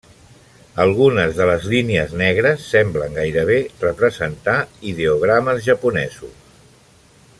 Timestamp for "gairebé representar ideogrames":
3.19-5.61